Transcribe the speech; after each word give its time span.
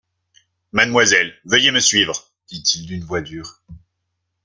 Mademoiselle, 0.71 1.31
veuillez 1.45 1.69
me 1.69 1.79
suivre, 1.79 2.31
dit-il 2.47 2.87
d'une 2.87 3.03
voix 3.03 3.21
dure. 3.21 3.61